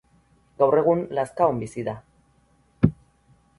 Gaur 0.61 0.77
egun 0.81 1.03
Lazkaon 1.19 1.61
bizi 1.65 1.85
da. 1.91 1.95